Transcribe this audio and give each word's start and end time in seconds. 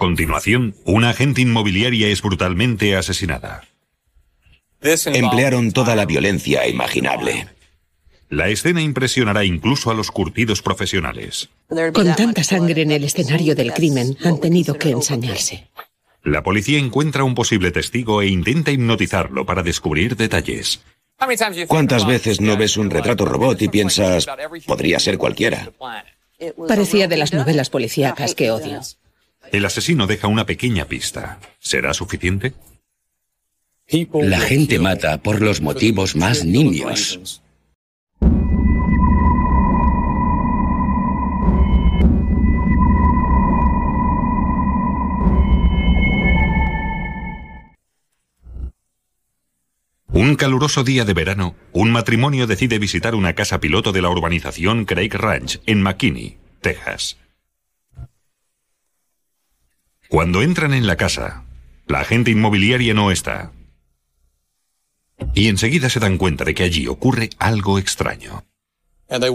continuación, 0.00 0.74
una 0.84 1.10
agente 1.10 1.42
inmobiliaria 1.42 2.08
es 2.08 2.22
brutalmente 2.22 2.96
asesinada. 2.96 3.64
Emplearon 4.80 5.72
toda 5.72 5.94
la 5.94 6.06
violencia 6.06 6.66
imaginable. 6.66 7.48
La 8.30 8.48
escena 8.48 8.80
impresionará 8.80 9.44
incluso 9.44 9.90
a 9.90 9.94
los 9.94 10.10
curtidos 10.10 10.62
profesionales. 10.62 11.50
Con 11.92 12.14
tanta 12.14 12.42
sangre 12.42 12.80
en 12.80 12.92
el 12.92 13.04
escenario 13.04 13.54
del 13.54 13.74
crimen, 13.74 14.16
han 14.24 14.40
tenido 14.40 14.78
que 14.78 14.90
ensañarse. 14.90 15.68
La 16.22 16.42
policía 16.42 16.78
encuentra 16.78 17.24
un 17.24 17.34
posible 17.34 17.70
testigo 17.70 18.22
e 18.22 18.28
intenta 18.28 18.70
hipnotizarlo 18.70 19.44
para 19.44 19.62
descubrir 19.62 20.16
detalles. 20.16 20.80
¿Cuántas 21.68 22.06
veces 22.06 22.40
no 22.40 22.56
ves 22.56 22.78
un 22.78 22.88
retrato 22.88 23.26
robot 23.26 23.60
y 23.60 23.68
piensas, 23.68 24.26
podría 24.66 24.98
ser 24.98 25.18
cualquiera? 25.18 25.70
Parecía 26.66 27.06
de 27.06 27.18
las 27.18 27.34
novelas 27.34 27.68
policíacas 27.68 28.34
que 28.34 28.50
odio. 28.50 28.80
El 29.52 29.64
asesino 29.64 30.06
deja 30.06 30.28
una 30.28 30.46
pequeña 30.46 30.84
pista. 30.86 31.40
¿Será 31.58 31.92
suficiente? 31.94 32.54
La 34.14 34.38
gente 34.38 34.78
mata 34.78 35.20
por 35.20 35.42
los 35.42 35.60
motivos 35.60 36.14
más 36.14 36.44
nimios. 36.44 37.42
Un 50.12 50.36
caluroso 50.36 50.84
día 50.84 51.04
de 51.04 51.14
verano, 51.14 51.56
un 51.72 51.90
matrimonio 51.90 52.46
decide 52.46 52.78
visitar 52.78 53.14
una 53.14 53.34
casa 53.34 53.58
piloto 53.58 53.90
de 53.90 54.02
la 54.02 54.10
urbanización 54.10 54.84
Craig 54.84 55.14
Ranch, 55.14 55.60
en 55.66 55.82
McKinney, 55.82 56.38
Texas. 56.60 57.16
Cuando 60.10 60.42
entran 60.42 60.74
en 60.74 60.88
la 60.88 60.96
casa, 60.96 61.44
la 61.86 62.00
agente 62.00 62.32
inmobiliaria 62.32 62.94
no 62.94 63.12
está. 63.12 63.52
Y 65.34 65.46
enseguida 65.46 65.88
se 65.88 66.00
dan 66.00 66.18
cuenta 66.18 66.44
de 66.44 66.52
que 66.52 66.64
allí 66.64 66.88
ocurre 66.88 67.30
algo 67.38 67.78
extraño. 67.78 68.44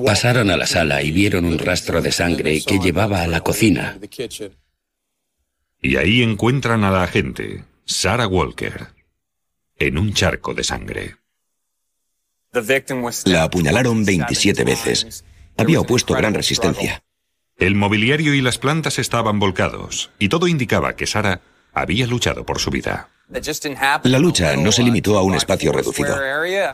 Pasaron 0.06 0.50
a 0.50 0.58
la 0.58 0.68
sala 0.68 1.02
y 1.02 1.12
vieron 1.12 1.46
un 1.46 1.58
rastro 1.60 2.02
de 2.02 2.12
sangre 2.12 2.62
que 2.62 2.80
llevaba 2.80 3.22
a 3.22 3.28
la 3.28 3.40
cocina. 3.40 3.98
Y 5.82 5.96
ahí 5.96 6.22
encuentran 6.22 6.84
a 6.84 6.92
la 6.92 7.04
agente, 7.04 7.64
Sarah 7.86 8.28
Walker, 8.28 8.88
en 9.78 9.98
un 9.98 10.14
charco 10.14 10.54
de 10.54 10.66
sangre. 10.66 11.16
La 13.24 13.44
apuñalaron 13.44 14.04
27 14.04 14.66
veces. 14.66 15.24
Había 15.56 15.80
opuesto 15.80 16.16
gran 16.16 16.34
resistencia. 16.34 17.05
El 17.58 17.76
mobiliario 17.76 18.34
y 18.34 18.42
las 18.42 18.58
plantas 18.58 19.00
estaban 19.00 19.40
volcados, 19.40 20.12
y 20.20 20.28
todo 20.30 20.48
indicaba 20.48 20.96
que 20.96 21.08
Sara 21.08 21.42
había 21.74 22.06
luchado 22.06 22.46
por 22.46 22.60
su 22.60 22.70
vida. 22.70 23.10
La 24.04 24.20
lucha 24.20 24.56
no 24.56 24.72
se 24.72 24.84
limitó 24.84 25.18
a 25.18 25.24
un 25.24 25.36
espacio 25.36 25.72
reducido. 25.72 26.16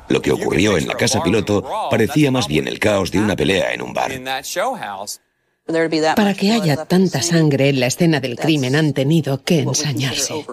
Lo 0.09 0.21
que 0.21 0.31
ocurrió 0.31 0.77
en 0.77 0.87
la 0.87 0.95
casa 0.95 1.23
piloto 1.23 1.63
parecía 1.89 2.31
más 2.31 2.47
bien 2.47 2.67
el 2.67 2.79
caos 2.79 3.11
de 3.11 3.19
una 3.19 3.35
pelea 3.35 3.73
en 3.73 3.81
un 3.81 3.93
bar. 3.93 4.11
Para 6.15 6.33
que 6.33 6.51
haya 6.51 6.85
tanta 6.85 7.21
sangre 7.21 7.69
en 7.69 7.79
la 7.79 7.87
escena 7.87 8.19
del 8.19 8.35
crimen 8.35 8.75
han 8.75 8.93
tenido 8.93 9.43
que 9.43 9.59
ensañarse. 9.59 10.45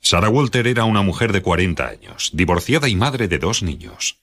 Sarah 0.00 0.28
Walter 0.28 0.68
era 0.68 0.84
una 0.84 1.02
mujer 1.02 1.32
de 1.32 1.42
40 1.42 1.86
años, 1.86 2.30
divorciada 2.32 2.88
y 2.88 2.94
madre 2.94 3.26
de 3.26 3.38
dos 3.38 3.62
niños. 3.62 4.20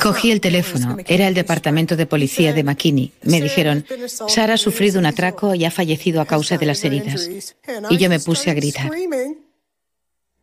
Cogí 0.00 0.30
el 0.30 0.40
teléfono. 0.40 0.96
Era 1.06 1.28
el 1.28 1.34
departamento 1.34 1.96
de 1.96 2.06
policía 2.06 2.54
de 2.54 2.64
McKinney. 2.64 3.12
Me 3.22 3.42
dijeron, 3.42 3.84
Sara 4.06 4.54
ha 4.54 4.58
sufrido 4.58 4.98
un 4.98 5.04
atraco 5.04 5.54
y 5.54 5.66
ha 5.66 5.70
fallecido 5.70 6.22
a 6.22 6.26
causa 6.26 6.56
de 6.56 6.64
las 6.64 6.82
heridas. 6.82 7.28
Y 7.90 7.98
yo 7.98 8.08
me 8.08 8.20
puse 8.20 8.50
a 8.50 8.54
gritar. 8.54 8.90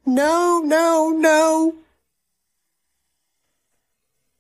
No, 0.06 0.64
no, 0.64 1.14
no. 1.14 1.74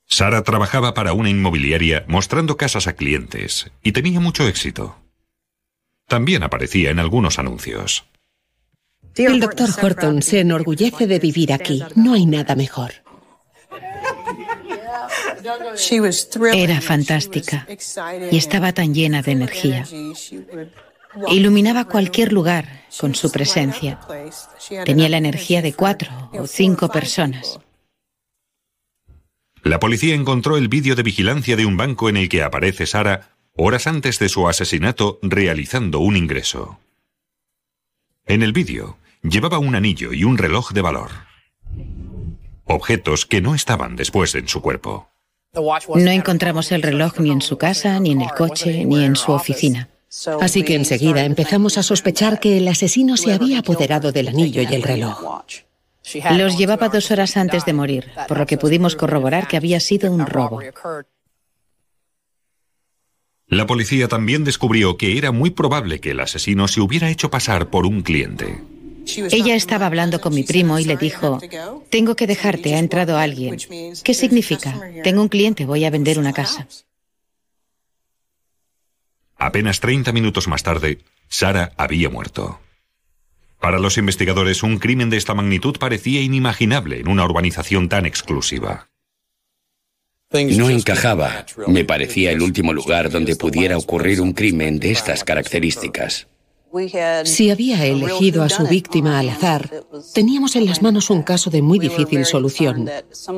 Sara 0.05 0.43
trabajaba 0.43 0.93
para 0.93 1.13
una 1.13 1.29
inmobiliaria 1.29 2.05
mostrando 2.07 2.57
casas 2.57 2.85
a 2.85 2.93
clientes 2.93 3.71
y 3.81 3.93
tenía 3.93 4.19
mucho 4.19 4.47
éxito. 4.47 4.97
También 6.07 6.43
aparecía 6.43 6.91
en 6.91 6.99
algunos 6.99 7.39
anuncios. 7.39 8.05
El 9.15 9.39
doctor 9.39 9.69
Horton 9.81 10.21
se 10.21 10.41
enorgullece 10.41 11.07
de 11.07 11.19
vivir 11.19 11.51
aquí. 11.51 11.83
No 11.95 12.13
hay 12.13 12.25
nada 12.25 12.55
mejor. 12.55 13.00
Era 16.53 16.81
fantástica 16.81 17.67
y 18.31 18.37
estaba 18.37 18.73
tan 18.73 18.93
llena 18.93 19.21
de 19.21 19.31
energía. 19.31 19.85
Iluminaba 21.27 21.85
cualquier 21.85 22.31
lugar 22.31 22.85
con 22.99 23.15
su 23.15 23.31
presencia. 23.31 23.99
Tenía 24.85 25.09
la 25.09 25.17
energía 25.17 25.61
de 25.61 25.73
cuatro 25.73 26.09
o 26.33 26.47
cinco 26.47 26.89
personas. 26.89 27.59
La 29.63 29.79
policía 29.79 30.15
encontró 30.15 30.57
el 30.57 30.69
vídeo 30.69 30.95
de 30.95 31.03
vigilancia 31.03 31.55
de 31.55 31.65
un 31.65 31.77
banco 31.77 32.09
en 32.09 32.17
el 32.17 32.29
que 32.29 32.41
aparece 32.41 32.87
Sara 32.87 33.35
horas 33.55 33.85
antes 33.85 34.17
de 34.17 34.29
su 34.29 34.47
asesinato 34.47 35.19
realizando 35.21 35.99
un 35.99 36.15
ingreso. 36.17 36.79
En 38.25 38.41
el 38.41 38.53
vídeo 38.53 38.97
llevaba 39.21 39.59
un 39.59 39.75
anillo 39.75 40.13
y 40.13 40.23
un 40.23 40.37
reloj 40.37 40.71
de 40.71 40.81
valor. 40.81 41.11
Objetos 42.65 43.25
que 43.25 43.41
no 43.41 43.53
estaban 43.53 43.95
después 43.95 44.33
en 44.35 44.47
su 44.47 44.61
cuerpo. 44.61 45.10
No 45.53 46.11
encontramos 46.11 46.71
el 46.71 46.81
reloj 46.81 47.19
ni 47.19 47.31
en 47.31 47.41
su 47.41 47.57
casa, 47.57 47.99
ni 47.99 48.11
en 48.11 48.21
el 48.21 48.29
coche, 48.29 48.85
ni 48.85 49.03
en 49.03 49.15
su 49.15 49.31
oficina. 49.33 49.89
Así 50.39 50.63
que 50.63 50.75
enseguida 50.75 51.23
empezamos 51.23 51.77
a 51.77 51.83
sospechar 51.83 52.39
que 52.39 52.57
el 52.57 52.67
asesino 52.67 53.17
se 53.17 53.33
había 53.33 53.59
apoderado 53.59 54.11
del 54.11 54.29
anillo 54.29 54.61
y 54.61 54.73
el 54.73 54.83
reloj. 54.83 55.43
Los 56.31 56.57
llevaba 56.57 56.89
dos 56.89 57.11
horas 57.11 57.37
antes 57.37 57.65
de 57.65 57.73
morir, 57.73 58.11
por 58.27 58.37
lo 58.37 58.45
que 58.45 58.57
pudimos 58.57 58.95
corroborar 58.95 59.47
que 59.47 59.57
había 59.57 59.79
sido 59.79 60.11
un 60.11 60.25
robo. 60.25 60.61
La 63.47 63.67
policía 63.67 64.07
también 64.07 64.45
descubrió 64.45 64.95
que 64.95 65.17
era 65.17 65.33
muy 65.33 65.49
probable 65.49 65.99
que 65.99 66.11
el 66.11 66.21
asesino 66.21 66.69
se 66.69 66.79
hubiera 66.79 67.09
hecho 67.09 67.29
pasar 67.29 67.69
por 67.69 67.85
un 67.85 68.01
cliente. 68.01 68.61
Ella 69.31 69.55
estaba 69.55 69.85
hablando 69.85 70.21
con 70.21 70.33
mi 70.33 70.43
primo 70.43 70.79
y 70.79 70.85
le 70.85 70.97
dijo, 70.97 71.39
tengo 71.89 72.15
que 72.15 72.27
dejarte, 72.27 72.75
ha 72.75 72.79
entrado 72.79 73.17
alguien. 73.17 73.57
¿Qué 74.03 74.13
significa? 74.13 74.79
Tengo 75.03 75.21
un 75.21 75.29
cliente, 75.29 75.65
voy 75.65 75.85
a 75.85 75.89
vender 75.89 76.19
una 76.19 76.33
casa. 76.33 76.67
Apenas 79.37 79.79
30 79.79 80.11
minutos 80.11 80.47
más 80.47 80.63
tarde, 80.63 80.99
Sara 81.27 81.73
había 81.77 82.09
muerto. 82.09 82.59
Para 83.59 83.79
los 83.79 83.97
investigadores, 83.97 84.63
un 84.63 84.79
crimen 84.79 85.09
de 85.09 85.17
esta 85.17 85.33
magnitud 85.33 85.77
parecía 85.77 86.21
inimaginable 86.21 86.99
en 86.99 87.07
una 87.07 87.25
urbanización 87.25 87.89
tan 87.89 88.05
exclusiva. 88.05 88.89
No 90.31 90.69
encajaba. 90.69 91.45
Me 91.67 91.83
parecía 91.83 92.31
el 92.31 92.41
último 92.41 92.73
lugar 92.73 93.09
donde 93.09 93.35
pudiera 93.35 93.77
ocurrir 93.77 94.21
un 94.21 94.33
crimen 94.33 94.79
de 94.79 94.91
estas 94.91 95.23
características. 95.23 96.27
Si 97.25 97.51
había 97.51 97.85
elegido 97.85 98.43
a 98.43 98.49
su 98.49 98.65
víctima 98.67 99.19
al 99.19 99.29
azar, 99.29 99.69
teníamos 100.13 100.55
en 100.55 100.65
las 100.65 100.81
manos 100.81 101.09
un 101.09 101.21
caso 101.21 101.49
de 101.49 101.61
muy 101.61 101.79
difícil 101.79 102.25
solución. 102.25 102.89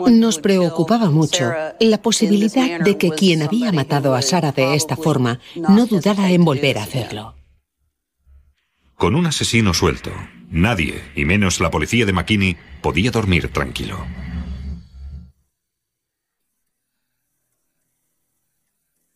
Nos 0.10 0.40
preocupaba 0.40 1.10
mucho 1.10 1.52
la 1.80 2.02
posibilidad 2.02 2.80
de 2.80 2.98
que 2.98 3.10
quien 3.10 3.42
había 3.42 3.72
matado 3.72 4.14
a 4.14 4.22
Sara 4.22 4.52
de 4.52 4.76
esta 4.76 4.96
forma 4.96 5.40
no 5.56 5.86
dudara 5.86 6.32
en 6.32 6.46
volver 6.46 6.78
a 6.78 6.84
hacerlo. 6.84 7.36
Con 8.96 9.16
un 9.16 9.26
asesino 9.26 9.74
suelto, 9.74 10.12
nadie, 10.50 11.02
y 11.16 11.26
menos 11.26 11.60
la 11.60 11.72
policía 11.72 12.06
de 12.06 12.14
McKinney, 12.14 12.56
podía 12.82 13.12
dormir 13.12 13.50
tranquilo. 13.50 14.06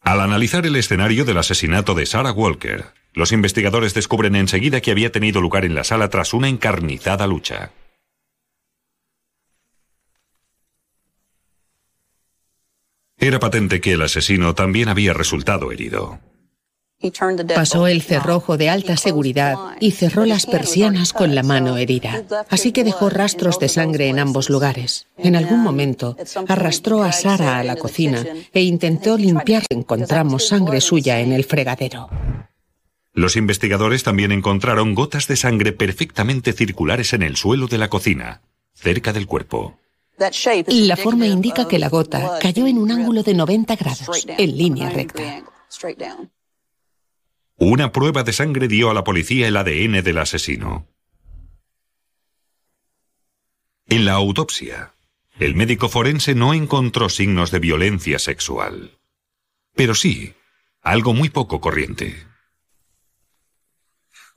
Al 0.07 0.21
analizar 0.21 0.65
el 0.65 0.77
escenario 0.77 1.25
del 1.25 1.37
asesinato 1.37 1.93
de 1.93 2.05
Sarah 2.05 2.31
Walker, 2.31 2.93
los 3.11 3.33
investigadores 3.33 3.93
descubren 3.93 4.37
enseguida 4.37 4.79
que 4.79 4.91
había 4.91 5.11
tenido 5.11 5.41
lugar 5.41 5.65
en 5.65 5.75
la 5.75 5.83
sala 5.83 6.07
tras 6.09 6.33
una 6.33 6.47
encarnizada 6.47 7.27
lucha. 7.27 7.73
Era 13.17 13.39
patente 13.39 13.81
que 13.81 13.91
el 13.91 14.01
asesino 14.01 14.55
también 14.55 14.87
había 14.87 15.11
resultado 15.11 15.73
herido. 15.73 16.21
Pasó 17.53 17.85
el 17.85 18.01
cerrojo 18.01 18.57
de 18.57 18.69
alta 18.69 18.97
seguridad 18.97 19.55
y 19.79 19.91
cerró 19.91 20.25
las 20.25 20.47
persianas 20.47 21.13
con 21.13 21.35
la 21.35 21.43
mano 21.43 21.77
herida. 21.77 22.23
Así 22.49 22.71
que 22.71 22.83
dejó 22.83 23.09
rastros 23.09 23.59
de 23.59 23.69
sangre 23.69 24.07
en 24.07 24.17
ambos 24.17 24.49
lugares. 24.49 25.07
En 25.17 25.35
algún 25.35 25.61
momento 25.61 26.17
arrastró 26.47 27.03
a 27.03 27.11
Sara 27.11 27.59
a 27.59 27.63
la 27.63 27.75
cocina 27.75 28.25
e 28.51 28.61
intentó 28.63 29.17
limpiar. 29.17 29.63
Encontramos 29.69 30.47
sangre 30.47 30.81
suya 30.81 31.19
en 31.19 31.33
el 31.33 31.43
fregadero. 31.43 32.09
Los 33.13 33.35
investigadores 33.35 34.03
también 34.03 34.31
encontraron 34.31 34.95
gotas 34.95 35.27
de 35.27 35.35
sangre 35.35 35.73
perfectamente 35.73 36.53
circulares 36.53 37.13
en 37.13 37.23
el 37.23 37.35
suelo 37.35 37.67
de 37.67 37.77
la 37.77 37.89
cocina, 37.89 38.41
cerca 38.73 39.13
del 39.13 39.27
cuerpo. 39.27 39.77
La 40.17 40.97
forma 40.97 41.27
indica 41.27 41.67
que 41.67 41.79
la 41.79 41.89
gota 41.89 42.39
cayó 42.41 42.65
en 42.65 42.79
un 42.79 42.91
ángulo 42.91 43.21
de 43.21 43.35
90 43.35 43.75
grados, 43.75 44.25
en 44.27 44.57
línea 44.57 44.89
recta. 44.89 45.43
Una 47.59 47.91
prueba 47.91 48.23
de 48.23 48.33
sangre 48.33 48.67
dio 48.67 48.91
a 48.91 48.93
la 48.93 49.03
policía 49.03 49.47
el 49.47 49.57
ADN 49.57 50.03
del 50.03 50.19
asesino. 50.19 50.87
En 53.87 54.05
la 54.05 54.13
autopsia, 54.13 54.93
el 55.39 55.55
médico 55.55 55.89
forense 55.89 56.35
no 56.35 56.53
encontró 56.53 57.09
signos 57.09 57.49
de 57.49 57.57
violencia 57.57 58.19
sexual, 58.19 58.99
pero 59.73 59.95
sí 59.95 60.35
algo 60.83 61.15
muy 61.15 61.29
poco 61.29 61.59
corriente. 61.59 62.27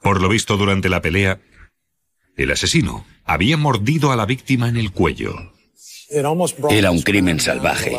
Por 0.01 0.23
lo 0.23 0.31
visto 0.31 0.57
durante 0.57 0.89
la 0.89 1.03
pelea, 1.03 1.43
el 2.37 2.51
asesino 2.51 3.05
había 3.25 3.59
mordido 3.59 4.13
a 4.13 4.17
la 4.17 4.25
víctima 4.25 4.69
en 4.71 4.79
el 4.79 4.93
cuello. 4.93 5.53
Era 6.11 6.91
un 6.91 7.03
crimen 7.03 7.39
salvaje. 7.39 7.97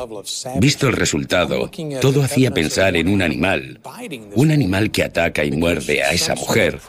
Visto 0.59 0.87
el 0.87 0.93
resultado, 0.93 1.71
todo 2.01 2.23
hacía 2.23 2.51
pensar 2.51 2.97
en 2.97 3.07
un 3.07 3.21
animal, 3.21 3.79
un 4.33 4.51
animal 4.51 4.91
que 4.91 5.03
ataca 5.03 5.45
y 5.45 5.51
muerde 5.51 6.03
a 6.03 6.11
esa 6.11 6.35
mujer, 6.35 6.79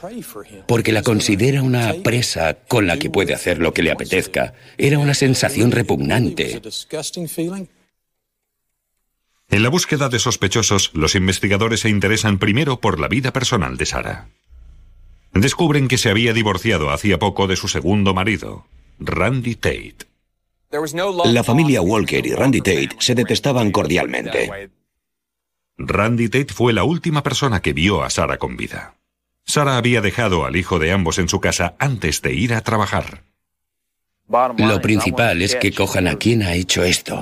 porque 0.67 0.91
la 0.91 1.01
considera 1.01 1.61
una 1.61 1.93
presa 2.03 2.57
con 2.67 2.87
la 2.87 2.97
que 2.97 3.09
puede 3.09 3.33
hacer 3.33 3.59
lo 3.59 3.73
que 3.73 3.83
le 3.83 3.91
apetezca. 3.91 4.53
Era 4.77 4.99
una 4.99 5.13
sensación 5.13 5.71
repugnante. 5.71 6.61
En 9.49 9.63
la 9.63 9.69
búsqueda 9.69 10.09
de 10.09 10.19
sospechosos, 10.19 10.91
los 10.93 11.15
investigadores 11.15 11.81
se 11.81 11.89
interesan 11.89 12.37
primero 12.37 12.81
por 12.81 12.99
la 12.99 13.07
vida 13.07 13.31
personal 13.31 13.77
de 13.77 13.85
Sara. 13.85 14.29
Descubren 15.33 15.87
que 15.87 15.97
se 15.97 16.09
había 16.09 16.33
divorciado 16.33 16.91
hacía 16.91 17.17
poco 17.17 17.47
de 17.47 17.55
su 17.55 17.67
segundo 17.67 18.13
marido, 18.13 18.65
Randy 18.99 19.55
Tate. 19.55 20.12
La 21.25 21.43
familia 21.43 21.81
Walker 21.81 22.25
y 22.25 22.33
Randy 22.33 22.61
Tate 22.61 22.89
se 22.99 23.13
detestaban 23.13 23.71
cordialmente. 23.71 24.71
Randy 25.77 26.29
Tate 26.29 26.53
fue 26.53 26.73
la 26.73 26.83
última 26.83 27.21
persona 27.21 27.61
que 27.61 27.73
vio 27.73 28.03
a 28.03 28.09
Sara 28.09 28.37
con 28.37 28.57
vida. 28.57 28.95
Sara 29.45 29.77
había 29.77 30.01
dejado 30.01 30.45
al 30.45 30.55
hijo 30.55 30.79
de 30.79 30.91
ambos 30.91 31.19
en 31.19 31.29
su 31.29 31.39
casa 31.39 31.75
antes 31.79 32.21
de 32.21 32.33
ir 32.33 32.53
a 32.53 32.61
trabajar. 32.61 33.23
Lo 34.57 34.81
principal 34.81 35.41
es 35.41 35.55
que 35.55 35.73
cojan 35.73 36.07
a 36.07 36.15
quien 36.15 36.41
ha 36.43 36.55
hecho 36.55 36.83
esto. 36.83 37.21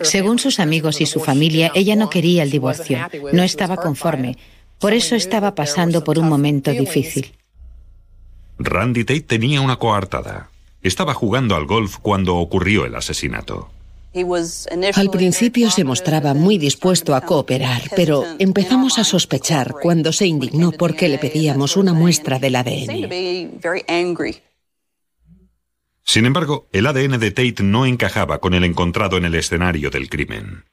Según 0.00 0.38
sus 0.38 0.58
amigos 0.58 1.00
y 1.00 1.06
su 1.06 1.20
familia, 1.20 1.70
ella 1.74 1.96
no 1.96 2.10
quería 2.10 2.42
el 2.42 2.50
divorcio, 2.50 2.98
no 3.32 3.42
estaba 3.42 3.76
conforme, 3.76 4.38
por 4.78 4.94
eso 4.94 5.14
estaba 5.14 5.54
pasando 5.54 6.02
por 6.02 6.18
un 6.18 6.28
momento 6.28 6.72
difícil. 6.72 7.34
Randy 8.58 9.04
Tate 9.04 9.20
tenía 9.20 9.60
una 9.60 9.76
coartada. 9.76 10.51
Estaba 10.82 11.14
jugando 11.14 11.54
al 11.54 11.66
golf 11.66 11.98
cuando 12.02 12.36
ocurrió 12.36 12.84
el 12.84 12.94
asesinato. 12.96 13.70
Al 14.94 15.10
principio 15.10 15.70
se 15.70 15.84
mostraba 15.84 16.34
muy 16.34 16.58
dispuesto 16.58 17.14
a 17.14 17.22
cooperar, 17.22 17.82
pero 17.96 18.24
empezamos 18.38 18.98
a 18.98 19.04
sospechar 19.04 19.74
cuando 19.80 20.12
se 20.12 20.26
indignó 20.26 20.72
porque 20.72 21.08
le 21.08 21.18
pedíamos 21.18 21.76
una 21.76 21.94
muestra 21.94 22.38
del 22.38 22.56
ADN. 22.56 23.60
Sin 26.04 26.26
embargo, 26.26 26.68
el 26.72 26.86
ADN 26.86 27.18
de 27.18 27.30
Tate 27.30 27.62
no 27.62 27.86
encajaba 27.86 28.38
con 28.38 28.52
el 28.52 28.64
encontrado 28.64 29.16
en 29.16 29.24
el 29.24 29.34
escenario 29.34 29.88
del 29.88 30.10
crimen. 30.10 30.64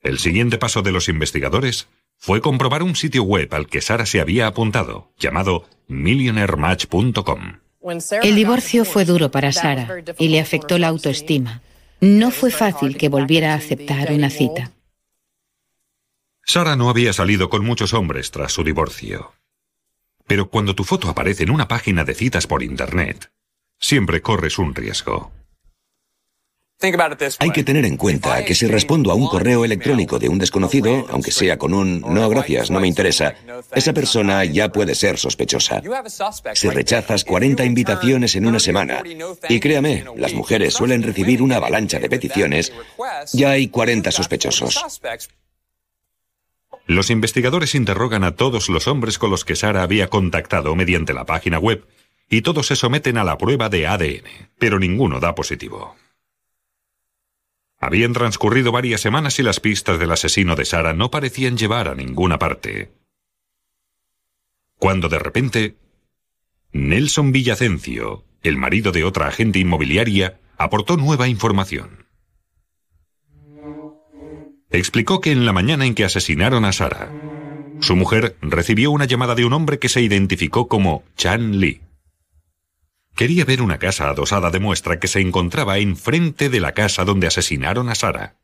El 0.00 0.18
siguiente 0.18 0.58
paso 0.58 0.82
de 0.82 0.92
los 0.92 1.08
investigadores 1.08 1.88
fue 2.18 2.40
comprobar 2.40 2.82
un 2.82 2.96
sitio 2.96 3.22
web 3.22 3.54
al 3.54 3.68
que 3.68 3.80
Sara 3.80 4.04
se 4.04 4.20
había 4.20 4.48
apuntado, 4.48 5.12
llamado 5.18 5.64
millionairematch.com. 5.86 7.60
El 8.22 8.34
divorcio 8.34 8.84
fue 8.84 9.04
duro 9.04 9.30
para 9.30 9.52
Sara 9.52 10.02
y 10.18 10.28
le 10.28 10.40
afectó 10.40 10.78
la 10.78 10.88
autoestima. 10.88 11.62
No 12.00 12.30
fue 12.30 12.50
fácil 12.50 12.96
que 12.96 13.08
volviera 13.08 13.54
a 13.54 13.56
aceptar 13.56 14.12
una 14.12 14.30
cita. 14.30 14.72
Sara 16.44 16.76
no 16.76 16.90
había 16.90 17.12
salido 17.12 17.48
con 17.48 17.64
muchos 17.64 17.94
hombres 17.94 18.30
tras 18.30 18.52
su 18.52 18.64
divorcio. 18.64 19.32
Pero 20.26 20.50
cuando 20.50 20.74
tu 20.74 20.84
foto 20.84 21.08
aparece 21.08 21.44
en 21.44 21.50
una 21.50 21.68
página 21.68 22.04
de 22.04 22.14
citas 22.14 22.46
por 22.46 22.62
Internet, 22.62 23.30
siempre 23.78 24.22
corres 24.22 24.58
un 24.58 24.74
riesgo. 24.74 25.32
Hay 26.80 27.50
que 27.50 27.64
tener 27.64 27.84
en 27.84 27.96
cuenta 27.96 28.44
que 28.44 28.54
si 28.54 28.68
respondo 28.68 29.10
a 29.10 29.14
un 29.14 29.26
correo 29.26 29.64
electrónico 29.64 30.20
de 30.20 30.28
un 30.28 30.38
desconocido, 30.38 31.06
aunque 31.10 31.32
sea 31.32 31.58
con 31.58 31.74
un 31.74 32.00
no 32.02 32.28
gracias, 32.28 32.70
no 32.70 32.78
me 32.78 32.86
interesa, 32.86 33.34
esa 33.74 33.92
persona 33.92 34.44
ya 34.44 34.70
puede 34.70 34.94
ser 34.94 35.18
sospechosa. 35.18 35.82
Si 36.54 36.70
rechazas 36.70 37.24
40 37.24 37.64
invitaciones 37.64 38.36
en 38.36 38.46
una 38.46 38.60
semana, 38.60 39.02
y 39.48 39.58
créame, 39.58 40.04
las 40.16 40.34
mujeres 40.34 40.74
suelen 40.74 41.02
recibir 41.02 41.42
una 41.42 41.56
avalancha 41.56 41.98
de 41.98 42.08
peticiones, 42.08 42.72
ya 43.32 43.50
hay 43.50 43.66
40 43.68 44.12
sospechosos. 44.12 45.00
Los 46.86 47.10
investigadores 47.10 47.74
interrogan 47.74 48.22
a 48.22 48.36
todos 48.36 48.68
los 48.68 48.86
hombres 48.86 49.18
con 49.18 49.30
los 49.30 49.44
que 49.44 49.56
Sara 49.56 49.82
había 49.82 50.08
contactado 50.08 50.76
mediante 50.76 51.12
la 51.12 51.26
página 51.26 51.58
web, 51.58 51.84
y 52.30 52.42
todos 52.42 52.68
se 52.68 52.76
someten 52.76 53.18
a 53.18 53.24
la 53.24 53.36
prueba 53.36 53.68
de 53.68 53.88
ADN, 53.88 54.48
pero 54.60 54.78
ninguno 54.78 55.18
da 55.18 55.34
positivo. 55.34 55.96
Habían 57.78 58.12
transcurrido 58.12 58.72
varias 58.72 59.00
semanas 59.00 59.38
y 59.38 59.42
las 59.42 59.60
pistas 59.60 59.98
del 59.98 60.10
asesino 60.10 60.56
de 60.56 60.64
Sara 60.64 60.94
no 60.94 61.10
parecían 61.10 61.56
llevar 61.56 61.88
a 61.88 61.94
ninguna 61.94 62.38
parte. 62.38 62.90
Cuando 64.78 65.08
de 65.08 65.18
repente, 65.18 65.76
Nelson 66.72 67.32
Villacencio, 67.32 68.24
el 68.42 68.56
marido 68.56 68.92
de 68.92 69.04
otra 69.04 69.28
agente 69.28 69.58
inmobiliaria, 69.58 70.40
aportó 70.56 70.96
nueva 70.96 71.28
información. 71.28 72.06
Explicó 74.70 75.20
que 75.20 75.32
en 75.32 75.46
la 75.46 75.52
mañana 75.52 75.86
en 75.86 75.94
que 75.94 76.04
asesinaron 76.04 76.64
a 76.64 76.72
Sara, 76.72 77.10
su 77.80 77.96
mujer 77.96 78.36
recibió 78.42 78.90
una 78.90 79.04
llamada 79.04 79.34
de 79.34 79.44
un 79.44 79.52
hombre 79.52 79.78
que 79.78 79.88
se 79.88 80.02
identificó 80.02 80.68
como 80.68 81.04
Chan 81.16 81.60
Lee. 81.60 81.80
Quería 83.18 83.44
ver 83.44 83.62
una 83.62 83.80
casa 83.80 84.08
adosada 84.08 84.48
de 84.50 84.60
muestra 84.60 85.00
que 85.00 85.08
se 85.08 85.18
encontraba 85.18 85.78
enfrente 85.78 86.48
de 86.48 86.60
la 86.60 86.70
casa 86.70 87.04
donde 87.04 87.26
asesinaron 87.26 87.88
a 87.88 87.96
Sara. 87.96 88.36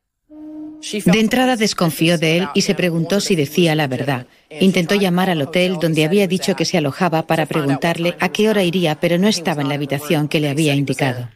De 1.04 1.20
entrada 1.20 1.54
desconfió 1.54 2.18
de 2.18 2.38
él 2.38 2.48
y 2.54 2.62
se 2.62 2.74
preguntó 2.74 3.20
si 3.20 3.36
decía 3.36 3.76
la 3.76 3.86
verdad. 3.86 4.26
Intentó 4.50 4.96
llamar 4.96 5.30
al 5.30 5.42
hotel 5.42 5.78
donde 5.80 6.04
había 6.04 6.26
dicho 6.26 6.56
que 6.56 6.64
se 6.64 6.76
alojaba 6.76 7.28
para 7.28 7.46
preguntarle 7.46 8.16
a 8.18 8.30
qué 8.30 8.48
hora 8.48 8.64
iría, 8.64 8.98
pero 8.98 9.16
no 9.16 9.28
estaba 9.28 9.62
en 9.62 9.68
la 9.68 9.76
habitación 9.76 10.26
que 10.26 10.40
le 10.40 10.48
había 10.50 10.74
indicado. 10.74 11.30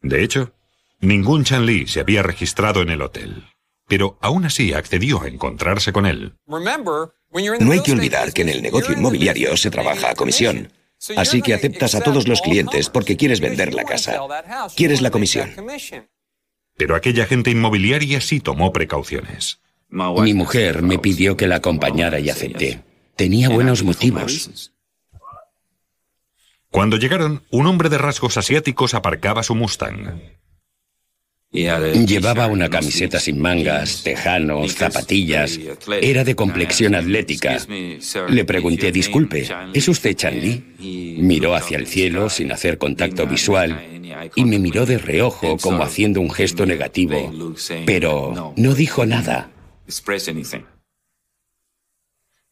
De 0.00 0.24
hecho, 0.24 0.54
ningún 1.00 1.44
Chan 1.44 1.66
Li 1.66 1.86
se 1.86 2.00
había 2.00 2.22
registrado 2.22 2.80
en 2.80 2.88
el 2.88 3.02
hotel, 3.02 3.44
pero 3.88 4.16
aún 4.22 4.46
así 4.46 4.72
accedió 4.72 5.20
a 5.20 5.28
encontrarse 5.28 5.92
con 5.92 6.06
él. 6.06 6.32
No 6.46 7.72
hay 7.72 7.82
que 7.82 7.92
olvidar 7.92 8.32
que 8.32 8.40
en 8.40 8.48
el 8.48 8.62
negocio 8.62 8.94
inmobiliario 8.94 9.54
se 9.58 9.70
trabaja 9.70 10.12
a 10.12 10.14
comisión. 10.14 10.72
Así 11.16 11.42
que 11.42 11.54
aceptas 11.54 11.94
a 11.94 12.00
todos 12.00 12.28
los 12.28 12.40
clientes 12.40 12.88
porque 12.88 13.16
quieres 13.16 13.40
vender 13.40 13.74
la 13.74 13.84
casa. 13.84 14.20
Quieres 14.76 15.00
la 15.00 15.10
comisión. 15.10 15.50
Pero 16.76 16.94
aquella 16.94 17.26
gente 17.26 17.50
inmobiliaria 17.50 18.20
sí 18.20 18.40
tomó 18.40 18.72
precauciones. 18.72 19.60
Mi 19.88 20.32
mujer 20.32 20.82
me 20.82 20.98
pidió 20.98 21.36
que 21.36 21.46
la 21.46 21.56
acompañara 21.56 22.20
y 22.20 22.30
acepté. 22.30 22.82
Tenía 23.16 23.48
buenos 23.48 23.82
motivos. 23.82 24.72
Cuando 26.70 26.96
llegaron, 26.96 27.42
un 27.50 27.66
hombre 27.66 27.90
de 27.90 27.98
rasgos 27.98 28.38
asiáticos 28.38 28.94
aparcaba 28.94 29.42
su 29.42 29.54
Mustang. 29.54 30.22
Llevaba 31.52 32.46
una 32.46 32.70
camiseta 32.70 33.20
sin 33.20 33.38
mangas, 33.38 34.02
tejanos, 34.02 34.74
zapatillas. 34.74 35.60
Era 36.00 36.24
de 36.24 36.34
complexión 36.34 36.94
atlética. 36.94 37.58
Le 38.28 38.44
pregunté, 38.44 38.90
disculpe, 38.90 39.48
¿es 39.74 39.88
usted 39.88 40.16
Li? 40.32 41.16
Miró 41.18 41.54
hacia 41.54 41.76
el 41.76 41.86
cielo 41.86 42.30
sin 42.30 42.52
hacer 42.52 42.78
contacto 42.78 43.26
visual 43.26 44.00
y 44.34 44.44
me 44.46 44.58
miró 44.58 44.86
de 44.86 44.96
reojo 44.96 45.58
como 45.58 45.82
haciendo 45.82 46.20
un 46.20 46.30
gesto 46.30 46.64
negativo, 46.64 47.32
pero 47.84 48.54
no 48.56 48.74
dijo 48.74 49.04
nada. 49.04 49.50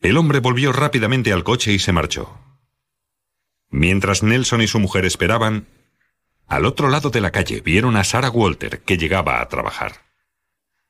El 0.03 0.17
hombre 0.17 0.41
volvió 0.41 0.73
rápidamente 0.73 1.33
al 1.33 1.45
coche 1.45 1.73
y 1.73 1.79
se 1.79 1.93
marchó. 1.93 2.39
Mientras 3.71 4.23
Nelson 4.23 4.63
y 4.63 4.67
su 4.67 4.79
mujer 4.79 5.05
esperaban, 5.05 5.67
al 6.51 6.67
otro 6.67 6.89
lado 6.89 7.09
de 7.11 7.21
la 7.21 7.31
calle 7.31 7.63
vieron 7.63 7.97
a 7.97 8.05
Sarah 8.05 8.29
Walter 8.29 8.81
que 8.81 8.99
llegaba 8.99 9.41
a 9.41 9.49
trabajar. 9.49 9.93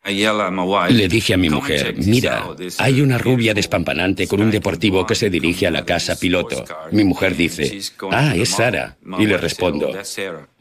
Le 0.03 1.09
dije 1.09 1.35
a 1.35 1.37
mi 1.37 1.51
mujer, 1.51 1.95
mira, 1.99 2.49
hay 2.79 3.03
una 3.03 3.19
rubia 3.19 3.53
despampanante 3.53 4.27
con 4.27 4.41
un 4.41 4.51
deportivo 4.51 5.07
que 5.07 5.15
se 5.15 5.29
dirige 5.29 5.67
a 5.67 5.71
la 5.71 5.85
casa 5.85 6.19
piloto. 6.19 6.65
Mi 6.91 7.05
mujer 7.05 7.37
dice, 7.37 7.79
ah, 8.11 8.35
es 8.35 8.49
Sara. 8.49 8.97
Y 9.19 9.27
le 9.27 9.37
respondo, 9.37 9.93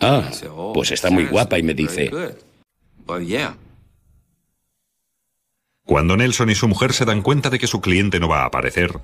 ah, 0.01 0.29
pues 0.73 0.91
está 0.91 1.09
muy 1.09 1.25
guapa 1.25 1.57
y 1.57 1.63
me 1.63 1.73
dice, 1.73 2.11
cuando 5.85 6.17
Nelson 6.17 6.49
y 6.49 6.55
su 6.55 6.67
mujer 6.67 6.91
se 6.91 7.05
dan 7.05 7.21
cuenta 7.21 7.49
de 7.49 7.57
que 7.57 7.67
su 7.67 7.79
cliente 7.79 8.19
no 8.19 8.27
va 8.27 8.41
a 8.41 8.47
aparecer, 8.47 8.99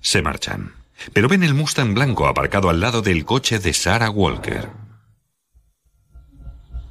se 0.00 0.20
marchan. 0.20 0.74
Pero 1.12 1.28
ven 1.28 1.44
el 1.44 1.54
Mustang 1.54 1.94
blanco 1.94 2.26
aparcado 2.26 2.68
al 2.68 2.80
lado 2.80 3.00
del 3.00 3.24
coche 3.24 3.60
de 3.60 3.72
Sarah 3.72 4.10
Walker. 4.10 4.68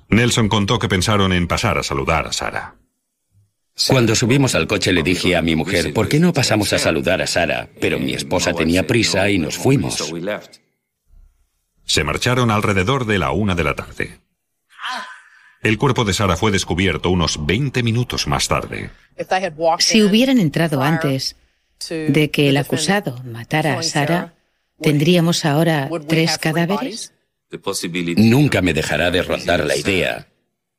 Nelson 0.10 0.50
contó 0.50 0.80
que 0.80 0.90
pensaron 0.90 1.34
en 1.34 1.48
pasar 1.48 1.78
a 1.78 1.84
saludar 1.84 2.28
a 2.28 2.34
Sara. 2.34 2.76
Cuando 3.88 4.16
subimos 4.16 4.56
al 4.56 4.68
coche 4.68 4.92
le 4.92 5.04
dije 5.04 5.38
a 5.38 5.42
mi 5.42 5.56
mujer, 5.56 5.94
¿por 5.94 6.10
qué 6.10 6.20
no 6.20 6.34
pasamos 6.34 6.74
a 6.74 6.80
saludar 6.80 7.22
a 7.22 7.28
Sara? 7.28 7.70
Pero 7.80 8.00
mi 8.00 8.14
esposa 8.14 8.54
tenía 8.54 8.86
prisa 8.86 9.30
y 9.30 9.38
nos 9.38 9.58
fuimos. 9.58 10.12
Se 11.86 12.04
marcharon 12.04 12.52
alrededor 12.52 13.06
de 13.06 13.20
la 13.20 13.32
una 13.32 13.56
de 13.56 13.64
la 13.64 13.76
tarde. 13.76 14.20
El 15.62 15.78
cuerpo 15.78 16.06
de 16.06 16.14
Sara 16.14 16.36
fue 16.36 16.52
descubierto 16.52 17.10
unos 17.10 17.46
20 17.46 17.84
minutos 17.84 18.28
más 18.28 18.48
tarde. 18.48 18.90
Si 19.80 20.02
hubieran 20.02 20.40
entrado 20.40 20.82
antes 20.82 21.36
de 21.90 22.32
que 22.32 22.50
el 22.50 22.58
acusado 22.58 23.22
matara 23.24 23.80
a 23.80 23.84
Sara, 23.84 24.34
¿tendríamos 24.82 25.46
ahora 25.46 25.90
tres 26.08 26.38
cadáveres? 26.38 27.14
Nunca 28.18 28.62
me 28.62 28.74
dejará 28.74 29.12
de 29.12 29.24
rondar 29.24 29.66
la 29.66 29.76
idea 29.76 30.28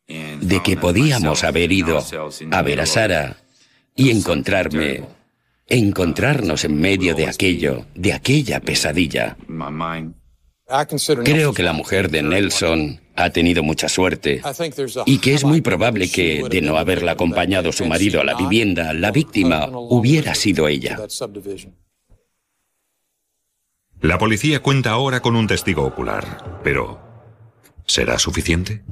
de 0.06 0.62
que 0.62 0.76
podíamos 0.76 1.44
haber 1.44 1.72
ido 1.72 2.04
a 2.50 2.62
ver 2.62 2.80
a 2.80 2.86
Sara 2.86 3.36
y 3.94 4.10
encontrarme, 4.10 5.02
encontrarnos 5.66 6.64
en 6.64 6.80
medio 6.80 7.14
de 7.14 7.26
aquello, 7.26 7.86
de 7.94 8.12
aquella 8.12 8.60
pesadilla. 8.60 9.36
Creo 11.24 11.52
que 11.52 11.62
la 11.62 11.72
mujer 11.72 12.10
de 12.10 12.22
Nelson 12.22 13.00
ha 13.16 13.30
tenido 13.30 13.62
mucha 13.62 13.88
suerte 13.88 14.40
y 15.06 15.18
que 15.18 15.34
es 15.34 15.44
muy 15.44 15.60
probable 15.60 16.10
que, 16.10 16.44
de 16.48 16.62
no 16.62 16.78
haberla 16.78 17.12
acompañado 17.12 17.72
su 17.72 17.84
marido 17.86 18.20
a 18.20 18.24
la 18.24 18.34
vivienda, 18.34 18.92
la 18.94 19.10
víctima 19.10 19.66
hubiera 19.68 20.34
sido 20.34 20.68
ella. 20.68 20.98
La 24.00 24.16
policía 24.16 24.62
cuenta 24.62 24.90
ahora 24.90 25.20
con 25.20 25.36
un 25.36 25.46
testigo 25.46 25.84
ocular, 25.84 26.60
pero 26.64 27.00
¿será 27.86 28.18
suficiente? 28.18 28.82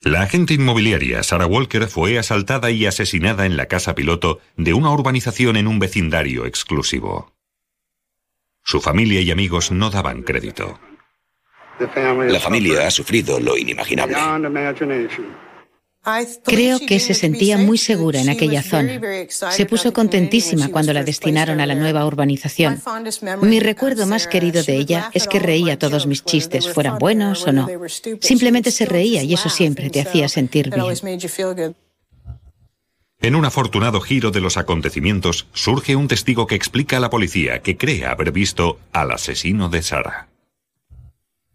La 0.00 0.22
agente 0.22 0.54
inmobiliaria 0.54 1.22
Sarah 1.22 1.46
Walker 1.46 1.86
fue 1.86 2.18
asaltada 2.18 2.70
y 2.72 2.86
asesinada 2.86 3.46
en 3.46 3.56
la 3.56 3.66
casa 3.66 3.94
piloto 3.94 4.40
de 4.56 4.72
una 4.72 4.90
urbanización 4.90 5.56
en 5.56 5.68
un 5.68 5.78
vecindario 5.78 6.46
exclusivo. 6.46 7.32
Su 8.64 8.80
familia 8.80 9.20
y 9.20 9.30
amigos 9.30 9.70
no 9.70 9.90
daban 9.90 10.22
crédito. 10.22 10.80
La 11.78 12.40
familia 12.40 12.86
ha 12.86 12.90
sufrido 12.90 13.38
lo 13.38 13.56
inimaginable. 13.56 14.16
Creo 16.44 16.80
que 16.80 16.98
se 16.98 17.12
sentía 17.12 17.58
muy 17.58 17.76
segura 17.76 18.20
en 18.20 18.30
aquella 18.30 18.62
zona. 18.62 19.00
Se 19.28 19.66
puso 19.66 19.92
contentísima 19.92 20.68
cuando 20.68 20.94
la 20.94 21.04
destinaron 21.04 21.60
a 21.60 21.66
la 21.66 21.74
nueva 21.74 22.06
urbanización. 22.06 22.80
Mi 23.42 23.60
recuerdo 23.60 24.06
más 24.06 24.26
querido 24.26 24.62
de 24.62 24.76
ella 24.76 25.10
es 25.12 25.28
que 25.28 25.38
reía 25.38 25.78
todos 25.78 26.06
mis 26.06 26.24
chistes, 26.24 26.72
fueran 26.72 26.98
buenos 26.98 27.46
o 27.46 27.52
no. 27.52 27.68
Simplemente 28.20 28.70
se 28.70 28.86
reía 28.86 29.22
y 29.22 29.34
eso 29.34 29.50
siempre 29.50 29.90
te 29.90 30.00
hacía 30.00 30.28
sentir 30.28 30.70
bien. 30.70 31.76
En 33.22 33.34
un 33.34 33.44
afortunado 33.44 34.00
giro 34.00 34.30
de 34.30 34.40
los 34.40 34.56
acontecimientos, 34.56 35.48
surge 35.52 35.96
un 35.96 36.08
testigo 36.08 36.46
que 36.46 36.54
explica 36.54 36.96
a 36.96 37.00
la 37.00 37.10
policía 37.10 37.60
que 37.60 37.76
cree 37.76 38.06
haber 38.06 38.32
visto 38.32 38.80
al 38.92 39.10
asesino 39.10 39.68
de 39.68 39.82
Sara. 39.82 40.28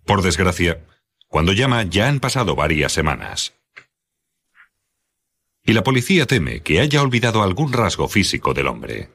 Por 0.05 0.21
desgracia, 0.21 0.81
cuando 1.27 1.53
llama 1.53 1.81
ya 1.81 2.07
han 2.07 2.19
pasado 2.19 2.55
varias 2.55 2.91
semanas 2.91 3.55
y 5.65 5.73
la 5.73 5.83
policía 5.83 6.25
teme 6.25 6.61
que 6.61 6.79
haya 6.79 7.01
olvidado 7.01 7.41
algún 7.41 7.73
rasgo 7.73 8.07
físico 8.07 8.53
del 8.53 8.67
hombre. 8.67 9.09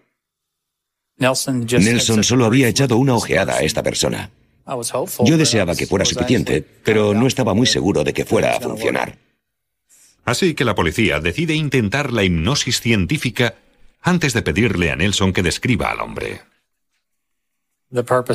Nelson 1.17 2.25
solo 2.25 2.45
había 2.45 2.69
echado 2.69 2.97
una 2.97 3.15
ojeada 3.15 3.55
a 3.55 3.61
esta 3.61 3.83
persona. 3.83 4.31
Yo 5.25 5.37
deseaba 5.37 5.75
que 5.75 5.87
fuera 5.87 6.05
suficiente, 6.05 6.65
pero 6.85 7.15
no 7.15 7.27
estaba 7.27 7.55
muy 7.55 7.67
seguro 7.67 8.05
de 8.05 8.13
que 8.13 8.25
fuera 8.25 8.57
a 8.57 8.61
funcionar. 8.61 9.19
Así 10.25 10.55
que 10.55 10.65
la 10.65 10.75
policía 10.75 11.21
decide 11.21 11.55
intentar 11.55 12.13
la 12.13 12.25
hipnosis 12.25 12.81
científica 12.81 13.55
antes 14.01 14.33
de 14.33 14.43
pedirle 14.43 14.91
a 14.91 14.97
Nelson 14.97 15.33
que 15.33 15.43
describa 15.43 15.91
al 15.91 16.01
hombre. 16.01 16.41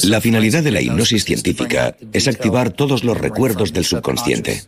La 0.03 0.19
finalidad 0.19 0.63
de 0.63 0.71
la 0.71 0.81
hipnosis 0.81 1.23
científica 1.23 1.95
es 2.11 2.27
activar 2.27 2.71
todos 2.71 3.03
los 3.03 3.17
recuerdos 3.17 3.71
del 3.71 3.85
subconsciente. 3.85 4.63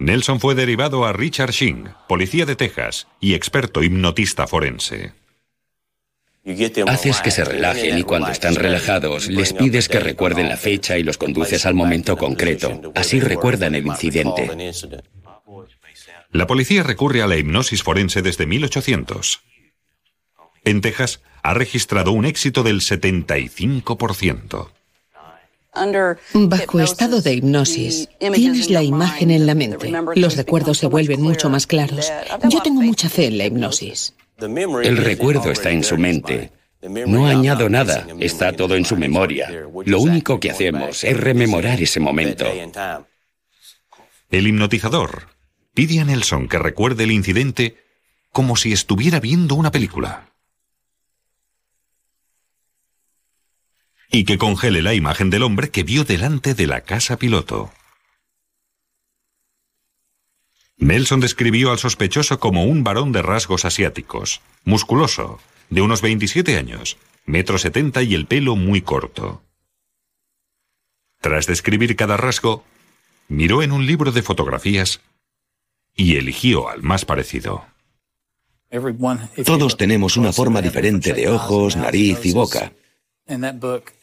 Nelson 0.00 0.40
fue 0.40 0.54
derivado 0.54 1.04
a 1.04 1.12
Richard 1.12 1.50
Shing, 1.50 1.90
policía 2.08 2.46
de 2.46 2.56
Texas 2.56 3.06
y 3.20 3.34
experto 3.34 3.82
hipnotista 3.82 4.46
forense. 4.46 5.12
Haces 6.86 7.20
que 7.20 7.30
se 7.30 7.44
relajen 7.44 7.98
y 7.98 8.02
cuando 8.02 8.30
están 8.30 8.54
relajados 8.54 9.28
les 9.28 9.52
pides 9.52 9.90
que 9.90 10.00
recuerden 10.00 10.48
la 10.48 10.56
fecha 10.56 10.96
y 10.96 11.02
los 11.02 11.18
conduces 11.18 11.66
al 11.66 11.74
momento 11.74 12.16
concreto. 12.16 12.80
Así 12.94 13.20
recuerdan 13.20 13.74
el 13.74 13.86
incidente. 13.86 14.72
La 16.32 16.46
policía 16.46 16.82
recurre 16.82 17.20
a 17.20 17.26
la 17.26 17.36
hipnosis 17.36 17.82
forense 17.82 18.22
desde 18.22 18.46
1800. 18.46 19.42
En 20.64 20.80
Texas 20.80 21.20
ha 21.42 21.52
registrado 21.52 22.12
un 22.12 22.24
éxito 22.24 22.62
del 22.62 22.80
75%. 22.80 24.70
Bajo 26.34 26.80
estado 26.80 27.20
de 27.20 27.34
hipnosis, 27.34 28.08
tienes 28.34 28.70
la 28.70 28.82
imagen 28.82 29.30
en 29.30 29.46
la 29.46 29.54
mente. 29.54 29.92
Los 30.16 30.36
recuerdos 30.36 30.78
se 30.78 30.86
vuelven 30.86 31.22
mucho 31.22 31.48
más 31.48 31.66
claros. 31.66 32.10
Yo 32.48 32.60
tengo 32.62 32.82
mucha 32.82 33.08
fe 33.08 33.26
en 33.26 33.38
la 33.38 33.46
hipnosis. 33.46 34.14
El 34.38 34.96
recuerdo 34.96 35.50
está 35.50 35.70
en 35.70 35.84
su 35.84 35.96
mente. 35.96 36.52
No 36.82 37.26
añado 37.26 37.68
nada, 37.68 38.06
está 38.20 38.52
todo 38.52 38.74
en 38.74 38.84
su 38.84 38.96
memoria. 38.96 39.50
Lo 39.84 40.00
único 40.00 40.40
que 40.40 40.50
hacemos 40.50 41.04
es 41.04 41.16
rememorar 41.16 41.80
ese 41.80 42.00
momento. 42.00 42.46
El 44.30 44.46
hipnotizador 44.46 45.28
pide 45.74 46.00
a 46.00 46.04
Nelson 46.04 46.48
que 46.48 46.58
recuerde 46.58 47.04
el 47.04 47.10
incidente 47.10 47.76
como 48.32 48.56
si 48.56 48.72
estuviera 48.72 49.20
viendo 49.20 49.56
una 49.56 49.70
película. 49.70 50.29
Y 54.10 54.24
que 54.24 54.38
congele 54.38 54.82
la 54.82 54.94
imagen 54.94 55.30
del 55.30 55.42
hombre 55.42 55.70
que 55.70 55.82
vio 55.82 56.04
delante 56.04 56.54
de 56.54 56.66
la 56.66 56.80
casa 56.82 57.16
piloto. 57.16 57.72
Nelson 60.76 61.20
describió 61.20 61.70
al 61.70 61.78
sospechoso 61.78 62.40
como 62.40 62.64
un 62.64 62.82
varón 62.82 63.12
de 63.12 63.22
rasgos 63.22 63.64
asiáticos, 63.64 64.40
musculoso, 64.64 65.38
de 65.68 65.82
unos 65.82 66.00
27 66.00 66.56
años, 66.56 66.96
metro 67.26 67.58
setenta 67.58 68.02
y 68.02 68.14
el 68.14 68.26
pelo 68.26 68.56
muy 68.56 68.80
corto. 68.80 69.42
Tras 71.20 71.46
describir 71.46 71.96
cada 71.96 72.16
rasgo, 72.16 72.64
miró 73.28 73.62
en 73.62 73.72
un 73.72 73.86
libro 73.86 74.10
de 74.10 74.22
fotografías 74.22 75.00
y 75.94 76.16
eligió 76.16 76.68
al 76.68 76.82
más 76.82 77.04
parecido. 77.04 77.66
Todos 79.44 79.76
tenemos 79.76 80.16
una 80.16 80.32
forma 80.32 80.62
diferente 80.62 81.12
de 81.12 81.28
ojos, 81.28 81.76
nariz 81.76 82.24
y 82.24 82.32
boca. 82.32 82.72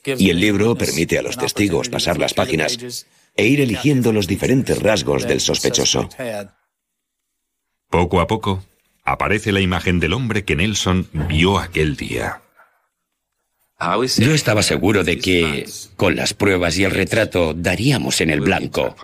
Y 0.05 0.29
el 0.29 0.39
libro 0.39 0.75
permite 0.75 1.19
a 1.19 1.21
los 1.21 1.37
testigos 1.37 1.89
pasar 1.89 2.17
las 2.17 2.33
páginas 2.33 3.05
e 3.35 3.45
ir 3.45 3.61
eligiendo 3.61 4.11
los 4.13 4.27
diferentes 4.27 4.81
rasgos 4.81 5.27
del 5.27 5.41
sospechoso. 5.41 6.09
Poco 7.89 8.19
a 8.19 8.27
poco, 8.27 8.63
aparece 9.03 9.51
la 9.51 9.61
imagen 9.61 9.99
del 9.99 10.13
hombre 10.13 10.43
que 10.43 10.55
Nelson 10.55 11.07
vio 11.29 11.59
aquel 11.59 11.95
día. 11.95 12.41
Yo 14.17 14.33
estaba 14.33 14.63
seguro 14.63 15.03
de 15.03 15.19
que, 15.19 15.69
con 15.95 16.15
las 16.15 16.33
pruebas 16.33 16.77
y 16.77 16.83
el 16.83 16.91
retrato, 16.91 17.53
daríamos 17.53 18.21
en 18.21 18.31
el 18.31 18.41
blanco. 18.41 18.95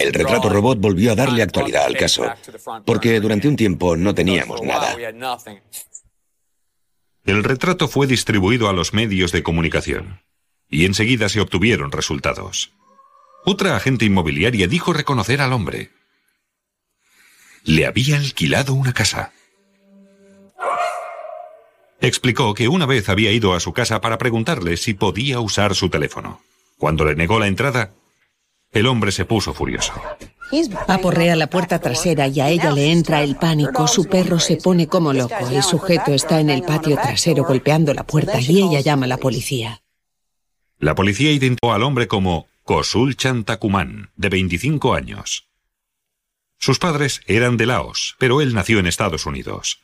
El 0.00 0.12
retrato 0.12 0.48
robot 0.48 0.78
volvió 0.78 1.12
a 1.12 1.14
darle 1.14 1.42
actualidad 1.42 1.86
al 1.86 1.96
caso, 1.96 2.24
porque 2.84 3.20
durante 3.20 3.48
un 3.48 3.56
tiempo 3.56 3.96
no 3.96 4.14
teníamos 4.14 4.62
nada. 4.62 4.96
El 7.24 7.44
retrato 7.44 7.88
fue 7.88 8.06
distribuido 8.06 8.68
a 8.68 8.72
los 8.72 8.94
medios 8.94 9.32
de 9.32 9.42
comunicación 9.42 10.22
y 10.70 10.86
enseguida 10.86 11.28
se 11.28 11.40
obtuvieron 11.40 11.90
resultados. 11.90 12.72
Otra 13.44 13.76
agente 13.76 14.04
inmobiliaria 14.04 14.68
dijo 14.68 14.92
reconocer 14.92 15.40
al 15.40 15.52
hombre. 15.52 15.90
Le 17.64 17.86
había 17.86 18.16
alquilado 18.16 18.74
una 18.74 18.92
casa. 18.92 19.32
Explicó 22.00 22.54
que 22.54 22.68
una 22.68 22.86
vez 22.86 23.08
había 23.08 23.32
ido 23.32 23.54
a 23.54 23.60
su 23.60 23.72
casa 23.72 24.00
para 24.00 24.16
preguntarle 24.16 24.76
si 24.76 24.94
podía 24.94 25.40
usar 25.40 25.74
su 25.74 25.90
teléfono. 25.90 26.40
Cuando 26.78 27.04
le 27.04 27.14
negó 27.14 27.38
la 27.38 27.46
entrada, 27.46 27.92
el 28.72 28.86
hombre 28.86 29.12
se 29.12 29.24
puso 29.24 29.52
furioso. 29.54 29.92
Aporrea 30.88 31.36
la 31.36 31.48
puerta 31.48 31.78
trasera 31.78 32.26
y 32.26 32.40
a 32.40 32.48
ella 32.48 32.72
le 32.72 32.90
entra 32.90 33.22
el 33.22 33.36
pánico. 33.36 33.86
Su 33.86 34.06
perro 34.06 34.40
se 34.40 34.56
pone 34.56 34.88
como 34.88 35.12
loco. 35.12 35.34
El 35.50 35.62
sujeto 35.62 36.12
está 36.12 36.40
en 36.40 36.50
el 36.50 36.62
patio 36.62 36.96
trasero 36.96 37.44
golpeando 37.44 37.94
la 37.94 38.04
puerta 38.04 38.40
y 38.40 38.62
ella 38.62 38.80
llama 38.80 39.06
a 39.06 39.08
la 39.08 39.16
policía. 39.16 39.82
La 40.78 40.94
policía 40.94 41.30
identificó 41.30 41.72
al 41.72 41.82
hombre 41.82 42.08
como 42.08 42.48
Kosul 42.64 43.16
Chantakuman, 43.16 44.10
de 44.16 44.28
25 44.28 44.94
años. 44.94 45.46
Sus 46.58 46.78
padres 46.78 47.20
eran 47.26 47.56
de 47.56 47.66
Laos, 47.66 48.16
pero 48.18 48.40
él 48.40 48.54
nació 48.54 48.78
en 48.78 48.86
Estados 48.86 49.26
Unidos. 49.26 49.80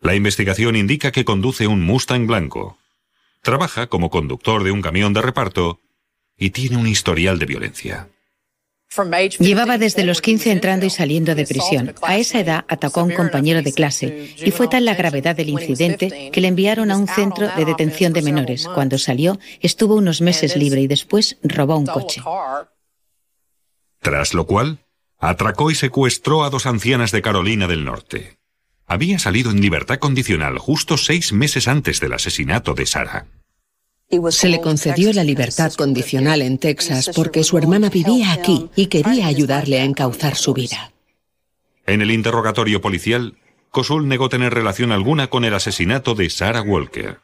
La 0.00 0.14
investigación 0.14 0.76
indica 0.76 1.10
que 1.10 1.24
conduce 1.24 1.66
un 1.66 1.82
Mustang 1.82 2.26
blanco. 2.26 2.78
Trabaja 3.42 3.86
como 3.86 4.10
conductor 4.10 4.62
de 4.62 4.72
un 4.72 4.82
camión 4.82 5.12
de 5.14 5.22
reparto 5.22 5.80
y 6.36 6.50
tiene 6.50 6.76
un 6.76 6.86
historial 6.86 7.38
de 7.38 7.46
violencia. 7.46 8.08
Llevaba 9.40 9.78
desde 9.78 10.04
los 10.04 10.22
15 10.22 10.52
entrando 10.52 10.86
y 10.86 10.90
saliendo 10.90 11.34
de 11.34 11.46
prisión. 11.46 11.94
A 12.02 12.16
esa 12.16 12.40
edad 12.40 12.64
atacó 12.68 13.00
a 13.00 13.04
un 13.04 13.12
compañero 13.12 13.62
de 13.62 13.72
clase 13.72 14.34
y 14.36 14.50
fue 14.52 14.68
tal 14.68 14.84
la 14.84 14.94
gravedad 14.94 15.36
del 15.36 15.50
incidente 15.50 16.30
que 16.32 16.40
le 16.40 16.48
enviaron 16.48 16.90
a 16.90 16.96
un 16.96 17.08
centro 17.08 17.48
de 17.54 17.64
detención 17.64 18.12
de 18.12 18.22
menores. 18.22 18.66
Cuando 18.66 18.96
salió, 18.98 19.38
estuvo 19.60 19.96
unos 19.96 20.20
meses 20.20 20.56
libre 20.56 20.80
y 20.80 20.86
después 20.86 21.36
robó 21.42 21.76
un 21.76 21.86
coche. 21.86 22.22
Tras 24.00 24.34
lo 24.34 24.46
cual, 24.46 24.78
atracó 25.18 25.70
y 25.70 25.74
secuestró 25.74 26.44
a 26.44 26.50
dos 26.50 26.64
ancianas 26.64 27.12
de 27.12 27.22
Carolina 27.22 27.66
del 27.66 27.84
Norte. 27.84 28.38
Había 28.86 29.18
salido 29.18 29.50
en 29.50 29.60
libertad 29.60 29.98
condicional 29.98 30.58
justo 30.58 30.96
seis 30.96 31.32
meses 31.32 31.66
antes 31.68 32.00
del 32.00 32.12
asesinato 32.12 32.72
de 32.72 32.86
Sara. 32.86 33.26
Se 34.30 34.48
le 34.48 34.60
concedió 34.60 35.12
la 35.12 35.24
libertad 35.24 35.72
condicional 35.72 36.40
en 36.40 36.58
Texas 36.58 37.10
porque 37.14 37.42
su 37.42 37.58
hermana 37.58 37.90
vivía 37.90 38.32
aquí 38.32 38.70
y 38.76 38.86
quería 38.86 39.26
ayudarle 39.26 39.80
a 39.80 39.84
encauzar 39.84 40.36
su 40.36 40.54
vida. 40.54 40.92
En 41.86 42.02
el 42.02 42.12
interrogatorio 42.12 42.80
policial, 42.80 43.34
Cosul 43.70 44.06
negó 44.06 44.28
tener 44.28 44.54
relación 44.54 44.92
alguna 44.92 45.26
con 45.26 45.44
el 45.44 45.54
asesinato 45.54 46.14
de 46.14 46.30
Sarah 46.30 46.62
Walker. 46.62 47.18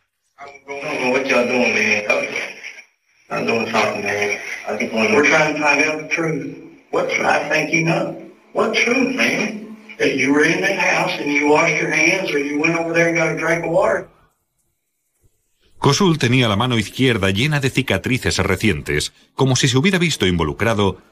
Cosul 15.82 16.16
tenía 16.16 16.48
la 16.48 16.54
mano 16.54 16.78
izquierda 16.78 17.30
llena 17.30 17.58
de 17.58 17.68
cicatrices 17.68 18.38
recientes, 18.38 19.12
como 19.34 19.56
si 19.56 19.66
se 19.66 19.76
hubiera 19.76 19.98
visto 19.98 20.28
involucrado 20.28 21.02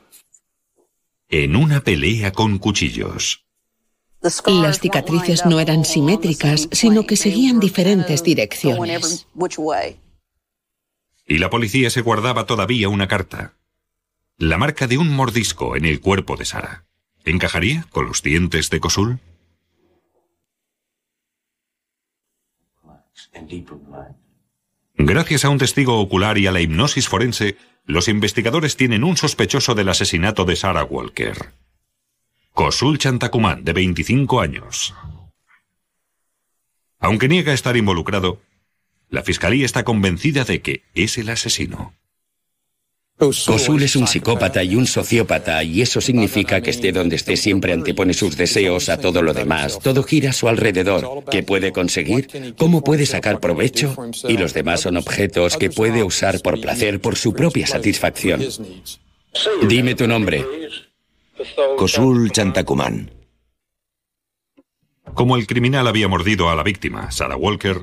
en 1.29 1.57
una 1.57 1.81
pelea 1.81 2.31
con 2.31 2.59
cuchillos. 2.59 3.45
Las 4.21 4.79
cicatrices 4.79 5.45
no 5.45 5.59
eran 5.59 5.85
simétricas, 5.85 6.69
sino 6.71 7.05
que 7.05 7.17
seguían 7.17 7.59
diferentes 7.59 8.23
direcciones. 8.23 9.27
Y 11.27 11.39
la 11.39 11.50
policía 11.50 11.91
se 11.91 12.03
guardaba 12.03 12.47
todavía 12.47 12.89
una 12.89 13.09
carta. 13.09 13.57
La 14.37 14.57
marca 14.57 14.87
de 14.87 14.99
un 14.99 15.11
mordisco 15.12 15.75
en 15.75 15.85
el 15.85 16.00
cuerpo 16.00 16.37
de 16.37 16.45
Sara. 16.45 16.85
¿Encajaría 17.25 17.87
con 17.91 18.07
los 18.07 18.23
dientes 18.23 18.71
de 18.71 18.79
Cosul? 18.79 19.19
Gracias 25.02 25.47
a 25.47 25.49
un 25.49 25.57
testigo 25.57 25.99
ocular 25.99 26.37
y 26.37 26.47
a 26.47 26.52
la 26.52 26.61
hipnosis 26.61 27.09
forense, 27.09 27.57
los 27.87 28.07
investigadores 28.07 28.76
tienen 28.76 29.02
un 29.02 29.16
sospechoso 29.16 29.75
del 29.75 29.88
asesinato 29.88 30.45
de 30.45 30.57
Sarah 30.57 30.85
Walker. 30.85 31.54
Kosul 32.52 32.99
Chantakumán, 32.99 33.64
de 33.64 33.73
25 33.73 34.42
años. 34.42 34.95
Aunque 36.99 37.28
niega 37.28 37.54
estar 37.54 37.78
involucrado, 37.78 38.42
la 39.09 39.23
fiscalía 39.23 39.64
está 39.64 39.85
convencida 39.85 40.45
de 40.45 40.61
que 40.61 40.83
es 40.95 41.16
el 41.16 41.30
asesino. 41.30 41.95
Kosul 43.21 43.83
es 43.83 43.97
un 43.97 44.07
psicópata 44.07 44.65
y 44.65 44.75
un 44.75 44.87
sociópata, 44.87 45.62
y 45.62 45.83
eso 45.83 46.00
significa 46.00 46.62
que 46.62 46.71
esté 46.71 46.91
donde 46.91 47.17
esté 47.17 47.37
siempre 47.37 47.75
antepone 47.75 48.15
sus 48.15 48.37
deseos 48.37 48.89
a 48.89 48.99
todo 48.99 49.21
lo 49.21 49.35
demás. 49.35 49.79
Todo 49.83 50.03
gira 50.03 50.31
a 50.31 50.33
su 50.33 50.49
alrededor. 50.49 51.25
¿Qué 51.31 51.43
puede 51.43 51.71
conseguir? 51.71 52.54
¿Cómo 52.56 52.83
puede 52.83 53.04
sacar 53.04 53.39
provecho? 53.39 53.95
Y 54.26 54.39
los 54.39 54.54
demás 54.54 54.80
son 54.80 54.97
objetos 54.97 55.59
que 55.59 55.69
puede 55.69 56.02
usar 56.02 56.41
por 56.41 56.61
placer, 56.61 57.00
por 57.00 57.17
su 57.17 57.35
propia 57.35 57.67
satisfacción. 57.67 58.41
Dime 59.69 59.95
tu 59.95 60.06
nombre. 60.09 60.47
Kosul 61.76 62.33
Chantakumán. 62.33 63.11
Como 65.15 65.37
el 65.37 65.47
criminal 65.47 65.87
había 65.87 66.09
mordido 66.09 66.49
a 66.49 66.54
la 66.54 66.63
víctima, 66.63 67.11
Sarah 67.11 67.37
Walker, 67.37 67.83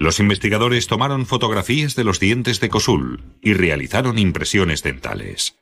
los 0.00 0.18
investigadores 0.18 0.86
tomaron 0.86 1.26
fotografías 1.26 1.94
de 1.94 2.04
los 2.04 2.18
dientes 2.18 2.58
de 2.58 2.70
Cosul 2.70 3.22
y 3.42 3.52
realizaron 3.52 4.18
impresiones 4.18 4.82
dentales. 4.82 5.56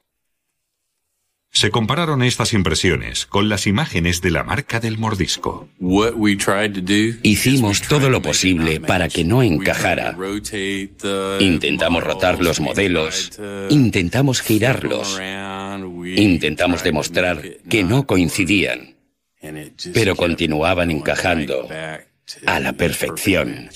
Se 1.51 1.73
compararon 1.73 2.23
estas 2.23 2.53
impresiones 2.53 3.27
con 3.27 3.49
las 3.49 3.67
imágenes 3.67 4.21
de 4.21 4.31
la 4.31 4.45
marca 4.45 4.79
del 4.79 4.97
mordisco. 4.97 5.69
Hicimos 7.25 7.83
todo 7.83 8.11
lo 8.11 8.23
posible 8.23 8.79
para 8.79 9.09
que 9.09 9.25
no 9.25 9.43
encajara. 9.43 10.17
Intentamos 11.41 12.05
rotar 12.05 12.41
los 12.41 12.61
modelos, 12.61 13.33
intentamos 13.71 14.41
girarlos, 14.41 15.21
intentamos 16.17 16.85
demostrar 16.85 17.43
que 17.69 17.83
no 17.83 18.07
coincidían, 18.07 18.95
pero 19.93 20.15
continuaban 20.15 20.93
encajando 20.93 21.69
a 22.47 22.61
la 22.61 22.73
perfección. 22.75 23.69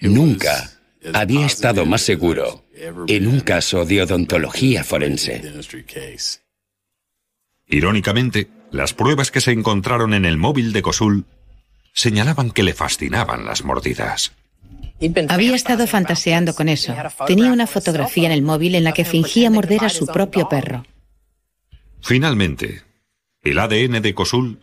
Nunca 0.00 0.70
había 1.14 1.46
estado 1.46 1.86
más 1.86 2.02
seguro 2.02 2.64
en 3.08 3.26
un 3.26 3.40
caso 3.40 3.84
de 3.84 4.02
odontología 4.02 4.84
forense. 4.84 5.42
Irónicamente, 7.66 8.48
las 8.70 8.94
pruebas 8.94 9.30
que 9.30 9.40
se 9.40 9.52
encontraron 9.52 10.14
en 10.14 10.24
el 10.24 10.36
móvil 10.36 10.72
de 10.72 10.82
Cosul 10.82 11.26
señalaban 11.92 12.50
que 12.50 12.62
le 12.62 12.74
fascinaban 12.74 13.44
las 13.44 13.64
mordidas. 13.64 14.32
Había 15.28 15.54
estado 15.54 15.86
fantaseando 15.86 16.54
con 16.54 16.68
eso. 16.68 16.94
Tenía 17.26 17.52
una 17.52 17.66
fotografía 17.66 18.26
en 18.26 18.32
el 18.32 18.42
móvil 18.42 18.74
en 18.74 18.84
la 18.84 18.92
que 18.92 19.04
fingía 19.04 19.50
morder 19.50 19.84
a 19.84 19.88
su 19.88 20.06
propio 20.06 20.48
perro. 20.48 20.84
Finalmente, 22.00 22.82
el 23.42 23.58
ADN 23.58 24.02
de 24.02 24.14
Cosul 24.14 24.60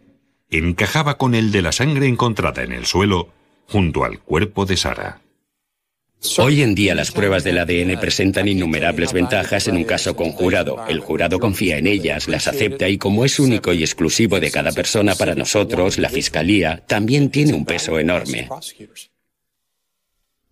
encajaba 0.50 1.17
con 1.17 1.36
el 1.36 1.52
de 1.52 1.62
la 1.62 1.71
sangre 1.71 2.08
encontrada 2.08 2.63
en 2.63 2.71
el 2.71 2.86
suelo 2.86 3.30
junto 3.67 4.04
al 4.04 4.19
cuerpo 4.19 4.65
de 4.65 4.78
Sara. 4.78 5.21
Hoy 6.38 6.62
en 6.62 6.76
día 6.76 6.96
las 6.96 7.12
pruebas 7.12 7.44
del 7.44 7.58
ADN 7.60 8.00
presentan 8.00 8.48
innumerables 8.48 9.14
ventajas 9.14 9.68
en 9.68 9.78
un 9.78 9.84
caso 9.84 10.16
conjurado. 10.16 10.86
El 10.88 11.00
jurado 11.00 11.40
confía 11.40 11.78
en 11.78 11.88
ellas, 11.88 12.28
las 12.28 12.48
acepta 12.48 12.90
y 12.90 12.98
como 12.98 13.26
es 13.26 13.40
único 13.40 13.74
y 13.74 13.84
exclusivo 13.84 14.40
de 14.40 14.52
cada 14.52 14.72
persona 14.72 15.16
para 15.16 15.36
nosotros, 15.36 15.98
la 15.98 16.10
Fiscalía 16.10 16.84
también 16.88 17.30
tiene 17.30 17.54
un 17.54 17.66
peso 17.66 18.00
enorme. 18.00 18.50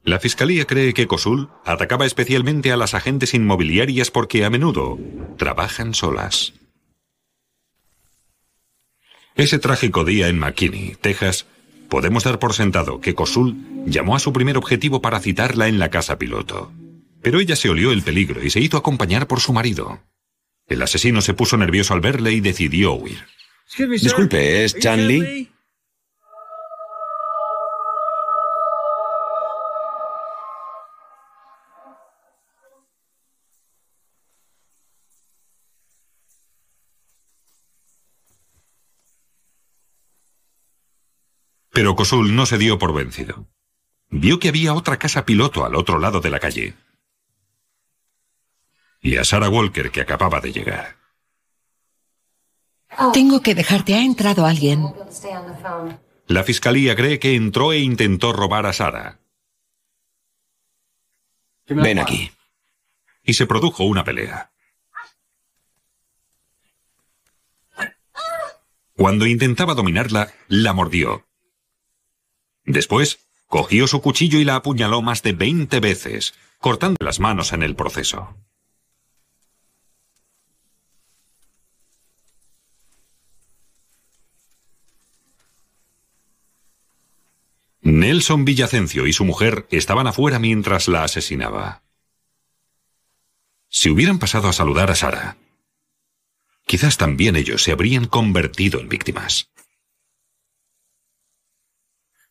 La 0.04 0.20
Fiscalía 0.20 0.66
cree 0.66 0.94
que 0.94 1.08
Cosul 1.08 1.50
atacaba 1.66 2.06
especialmente 2.06 2.72
a 2.72 2.78
las 2.78 2.94
agentes 2.94 3.34
inmobiliarias 3.34 4.12
porque 4.12 4.44
a 4.44 4.50
menudo 4.50 5.00
trabajan 5.38 5.94
solas. 5.94 6.54
Ese 9.36 9.58
trágico 9.60 10.04
día 10.04 10.28
en 10.28 10.38
McKinney, 10.38 10.96
Texas, 11.02 11.48
podemos 11.90 12.24
dar 12.24 12.40
por 12.40 12.54
sentado 12.54 13.00
que 13.00 13.16
Cosul 13.16 13.84
llamó 13.86 14.16
a 14.16 14.20
su 14.20 14.34
primer 14.34 14.58
objetivo 14.58 15.02
para 15.02 15.20
citarla 15.20 15.68
en 15.68 15.80
la 15.80 15.90
casa 15.90 16.18
piloto. 16.18 16.72
Pero 17.22 17.40
ella 17.40 17.56
se 17.56 17.70
olió 17.70 17.92
el 17.92 18.02
peligro 18.02 18.44
y 18.44 18.50
se 18.50 18.60
hizo 18.60 18.78
acompañar 18.78 19.28
por 19.28 19.40
su 19.40 19.54
marido. 19.54 20.02
El 20.68 20.82
asesino 20.82 21.22
se 21.22 21.34
puso 21.34 21.58
nervioso 21.58 21.94
al 21.94 22.02
verle 22.02 22.32
y 22.34 22.40
decidió 22.40 22.94
huir. 22.94 23.20
Disculpe, 23.78 24.64
¿es 24.64 24.78
Chan 24.78 25.08
Lee? 25.08 25.53
Pero 41.74 41.96
Kosul 41.96 42.36
no 42.36 42.46
se 42.46 42.60
dio 42.60 42.78
por 42.78 42.94
vencido. 42.94 43.48
Vio 44.12 44.40
que 44.40 44.50
había 44.50 44.76
otra 44.76 44.98
casa 44.98 45.26
piloto 45.26 45.66
al 45.66 45.76
otro 45.76 45.98
lado 45.98 46.22
de 46.22 46.30
la 46.30 46.40
calle. 46.40 46.76
Y 49.02 49.18
a 49.18 49.24
Sarah 49.24 49.50
Walker 49.50 49.90
que 49.90 50.02
acababa 50.02 50.40
de 50.40 50.54
llegar. 50.54 50.98
Tengo 53.12 53.42
que 53.42 53.56
dejarte. 53.56 53.96
Ha 53.96 54.04
entrado 54.04 54.46
alguien. 54.46 54.94
La 56.28 56.44
fiscalía 56.44 56.96
cree 56.96 57.18
que 57.18 57.34
entró 57.34 57.74
e 57.74 57.80
intentó 57.80 58.34
robar 58.34 58.68
a 58.68 58.74
Sara. 58.74 59.20
Ven 61.66 61.98
aquí. 61.98 62.32
Y 63.24 63.34
se 63.34 63.48
produjo 63.48 63.84
una 63.86 64.04
pelea. 64.04 64.52
Cuando 68.96 69.26
intentaba 69.26 69.74
dominarla, 69.74 70.32
la 70.50 70.74
mordió. 70.74 71.26
Después, 72.66 73.20
cogió 73.48 73.88
su 73.88 74.02
cuchillo 74.02 74.40
y 74.40 74.46
la 74.46 74.56
apuñaló 74.56 75.02
más 75.02 75.22
de 75.22 75.34
20 75.34 75.80
veces, 75.80 76.34
cortando 76.60 76.98
las 77.02 77.20
manos 77.20 77.54
en 77.54 77.64
el 77.64 77.76
proceso. 77.76 78.36
Nelson 87.82 88.46
Villacencio 88.46 89.08
y 89.08 89.14
su 89.14 89.26
mujer 89.26 89.68
estaban 89.70 90.08
afuera 90.08 90.40
mientras 90.40 90.88
la 90.88 91.04
asesinaba. 91.04 91.84
Si 93.68 93.90
hubieran 93.90 94.20
pasado 94.20 94.48
a 94.48 94.54
saludar 94.54 94.90
a 94.90 94.96
Sara, 94.96 95.38
quizás 96.66 96.98
también 96.98 97.36
ellos 97.36 97.62
se 97.62 97.74
habrían 97.74 98.06
convertido 98.06 98.80
en 98.80 98.88
víctimas. 98.88 99.53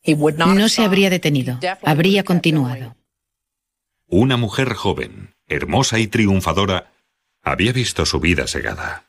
No 0.05 0.69
se 0.69 0.83
habría 0.83 1.11
detenido, 1.11 1.59
habría 1.83 2.25
continuado. 2.25 2.97
Una 4.09 4.37
mujer 4.37 4.75
joven, 4.75 5.35
hermosa 5.47 5.99
y 5.99 6.07
triunfadora, 6.07 6.93
había 7.43 7.73
visto 7.73 8.05
su 8.05 8.21
vida 8.21 8.47
segada. 8.47 9.07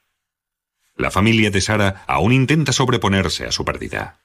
La 0.95 1.11
familia 1.11 1.49
de 1.49 1.61
Sara 1.61 2.03
aún 2.07 2.33
intenta 2.33 2.71
sobreponerse 2.71 3.45
a 3.45 3.51
su 3.51 3.65
pérdida. 3.65 4.19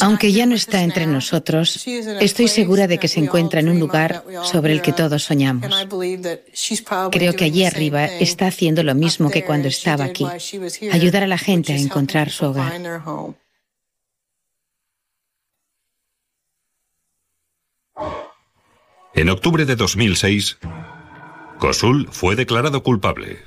Aunque 0.00 0.32
ya 0.32 0.44
no 0.44 0.54
está 0.54 0.82
entre 0.82 1.06
nosotros, 1.06 1.86
estoy 1.86 2.48
segura 2.48 2.86
de 2.86 2.98
que 2.98 3.08
se 3.08 3.20
encuentra 3.20 3.60
en 3.60 3.70
un 3.70 3.80
lugar 3.80 4.22
sobre 4.44 4.72
el 4.72 4.82
que 4.82 4.92
todos 4.92 5.24
soñamos. 5.24 5.70
Creo 7.10 7.34
que 7.34 7.44
allí 7.44 7.64
arriba 7.64 8.04
está 8.04 8.48
haciendo 8.48 8.82
lo 8.82 8.94
mismo 8.94 9.30
que 9.30 9.44
cuando 9.44 9.68
estaba 9.68 10.04
aquí, 10.04 10.26
ayudar 10.92 11.22
a 11.22 11.26
la 11.26 11.38
gente 11.38 11.72
a 11.72 11.76
encontrar 11.76 12.30
su 12.30 12.46
hogar. 12.46 12.72
En 19.14 19.28
octubre 19.28 19.64
de 19.64 19.76
2006, 19.76 20.58
Kosul 21.58 22.08
fue 22.10 22.36
declarado 22.36 22.82
culpable 22.82 23.38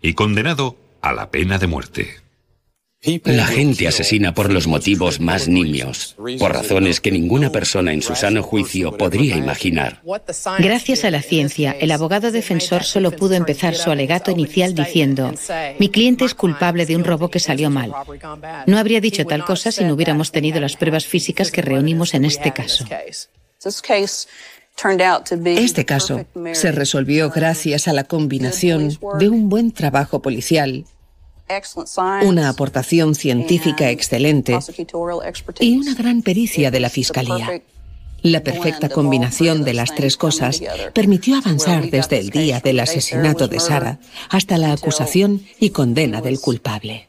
y 0.00 0.14
condenado 0.14 0.76
a 1.02 1.12
la 1.12 1.30
pena 1.30 1.58
de 1.58 1.66
muerte. 1.66 2.20
La 3.24 3.46
gente 3.46 3.88
asesina 3.88 4.34
por 4.34 4.52
los 4.52 4.66
motivos 4.66 5.20
más 5.20 5.48
nimios, 5.48 6.16
por 6.38 6.52
razones 6.52 7.00
que 7.00 7.10
ninguna 7.10 7.50
persona 7.50 7.94
en 7.94 8.02
su 8.02 8.14
sano 8.14 8.42
juicio 8.42 8.96
podría 8.98 9.36
imaginar. 9.36 10.02
Gracias 10.58 11.04
a 11.04 11.10
la 11.10 11.22
ciencia, 11.22 11.74
el 11.80 11.92
abogado 11.92 12.30
defensor 12.30 12.84
solo 12.84 13.10
pudo 13.12 13.34
empezar 13.34 13.74
su 13.74 13.90
alegato 13.90 14.30
inicial 14.30 14.74
diciendo, 14.74 15.32
mi 15.78 15.88
cliente 15.88 16.26
es 16.26 16.34
culpable 16.34 16.84
de 16.84 16.96
un 16.96 17.04
robo 17.04 17.30
que 17.30 17.40
salió 17.40 17.70
mal. 17.70 17.92
No 18.66 18.78
habría 18.78 19.00
dicho 19.00 19.24
tal 19.24 19.46
cosa 19.46 19.72
si 19.72 19.84
no 19.84 19.94
hubiéramos 19.94 20.30
tenido 20.30 20.60
las 20.60 20.76
pruebas 20.76 21.06
físicas 21.06 21.50
que 21.50 21.62
reunimos 21.62 22.12
en 22.12 22.26
este 22.26 22.52
caso. 22.52 22.84
Este 25.44 25.84
caso 25.84 26.24
se 26.52 26.72
resolvió 26.72 27.30
gracias 27.30 27.86
a 27.86 27.92
la 27.92 28.04
combinación 28.04 28.98
de 29.18 29.28
un 29.28 29.48
buen 29.48 29.72
trabajo 29.72 30.22
policial, 30.22 30.86
una 32.22 32.48
aportación 32.48 33.14
científica 33.14 33.90
excelente 33.90 34.58
y 35.58 35.76
una 35.76 35.94
gran 35.94 36.22
pericia 36.22 36.70
de 36.70 36.80
la 36.80 36.88
Fiscalía. 36.88 37.62
La 38.22 38.42
perfecta 38.42 38.88
combinación 38.88 39.64
de 39.64 39.74
las 39.74 39.94
tres 39.94 40.16
cosas 40.16 40.60
permitió 40.92 41.36
avanzar 41.36 41.90
desde 41.90 42.18
el 42.18 42.30
día 42.30 42.60
del 42.60 42.80
asesinato 42.80 43.48
de 43.48 43.60
Sara 43.60 43.98
hasta 44.28 44.58
la 44.58 44.72
acusación 44.72 45.42
y 45.58 45.70
condena 45.70 46.20
del 46.20 46.38
culpable. 46.40 47.08